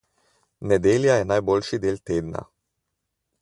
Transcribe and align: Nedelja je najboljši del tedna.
Nedelja 0.71 1.17
je 1.19 1.27
najboljši 1.33 1.81
del 1.85 2.01
tedna. 2.11 2.43